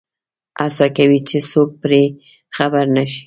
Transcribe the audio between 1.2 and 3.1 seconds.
چې څوک پرې خبر نه